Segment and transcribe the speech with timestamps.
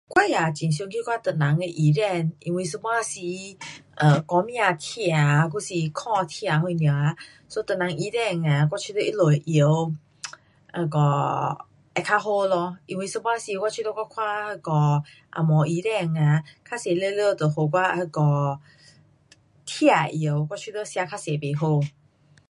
[0.07, 3.19] 我也很常去看华人的医生，因为一半时
[3.97, 7.15] um 后背痛啊还是脚痛啊
[7.47, 9.69] ，so 华人医生啊,我觉得他们的药
[10.73, 11.57] ，um 那个
[11.93, 15.03] 会较好咯，因为一半时我觉得我看那个
[15.33, 18.59] 红毛医生啊，较多全部都给我那个
[19.65, 21.09] 痛的药，我觉得吃较多
[21.53, 21.87] 不好。